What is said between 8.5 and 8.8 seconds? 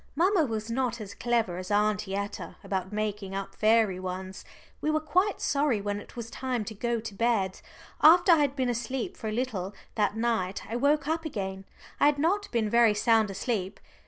been